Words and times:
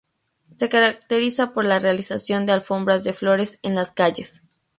Se 0.55 0.67
caracteriza 0.67 1.53
por 1.53 1.63
la 1.63 1.77
realización 1.77 2.47
de 2.47 2.53
alfombras 2.53 3.03
de 3.03 3.13
flores 3.13 3.59
en 3.61 3.75
las 3.75 3.91
calles. 3.91 4.41